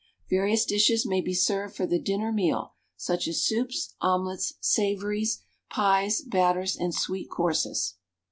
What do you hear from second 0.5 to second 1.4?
dishes may be